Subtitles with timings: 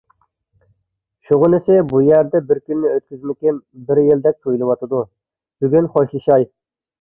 [1.27, 3.61] شۇغىنىسى بۇ يەردە بىر كۈننى ئۆتكۈزمىكىم
[3.91, 5.03] بىر يىلدەك تۇيۇلۇۋاتىدۇ،
[5.67, 6.51] بۈگۈن خوشلىشاي.